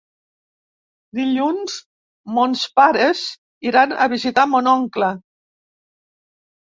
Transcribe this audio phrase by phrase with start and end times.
[1.17, 1.75] Dilluns
[2.37, 3.21] mons pares
[3.73, 5.11] iran a visitar mon oncle.